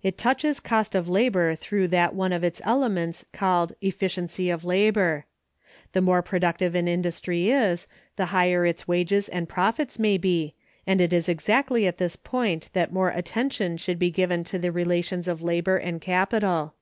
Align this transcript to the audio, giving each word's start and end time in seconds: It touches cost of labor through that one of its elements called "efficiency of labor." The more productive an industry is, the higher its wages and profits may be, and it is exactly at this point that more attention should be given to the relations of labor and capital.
It 0.00 0.16
touches 0.16 0.60
cost 0.60 0.94
of 0.94 1.08
labor 1.08 1.56
through 1.56 1.88
that 1.88 2.14
one 2.14 2.32
of 2.32 2.44
its 2.44 2.62
elements 2.64 3.24
called 3.32 3.72
"efficiency 3.80 4.48
of 4.48 4.64
labor." 4.64 5.26
The 5.92 6.00
more 6.00 6.22
productive 6.22 6.76
an 6.76 6.86
industry 6.86 7.50
is, 7.50 7.88
the 8.14 8.26
higher 8.26 8.64
its 8.64 8.86
wages 8.86 9.28
and 9.28 9.48
profits 9.48 9.98
may 9.98 10.18
be, 10.18 10.54
and 10.86 11.00
it 11.00 11.12
is 11.12 11.28
exactly 11.28 11.84
at 11.88 11.98
this 11.98 12.14
point 12.14 12.70
that 12.74 12.92
more 12.92 13.08
attention 13.10 13.76
should 13.76 13.98
be 13.98 14.12
given 14.12 14.44
to 14.44 14.58
the 14.60 14.70
relations 14.70 15.26
of 15.26 15.42
labor 15.42 15.78
and 15.78 16.00
capital. 16.00 16.74